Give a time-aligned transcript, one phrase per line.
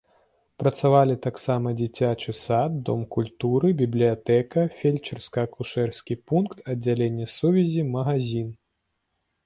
[0.61, 8.49] Працавалі таксама дзіцячы сад, дом культуры, бібліятэка, фельчарска-акушэрскі пункт, аддзяленне сувязі, магазін.